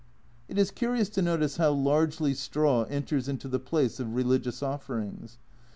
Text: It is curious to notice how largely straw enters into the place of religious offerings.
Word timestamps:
It 0.47 0.57
is 0.57 0.71
curious 0.71 1.09
to 1.09 1.21
notice 1.21 1.57
how 1.57 1.69
largely 1.73 2.33
straw 2.33 2.85
enters 2.85 3.27
into 3.27 3.47
the 3.47 3.59
place 3.59 3.99
of 3.99 4.15
religious 4.15 4.63
offerings. 4.63 5.37